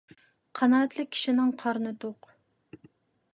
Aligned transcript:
قانائەتلىك 0.59 1.11
كىشىنىڭ 1.17 1.51
قارنى 1.65 1.93
توق. 2.05 2.31